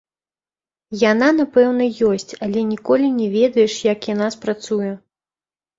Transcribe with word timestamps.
Яна, 1.11 1.27
напэўна, 1.41 1.83
ёсць, 2.09 2.27
але 2.47 2.59
ніколі 2.73 3.13
не 3.21 3.27
ведаеш, 3.39 3.73
як 3.93 4.13
яна 4.15 4.35
спрацуе. 4.39 4.91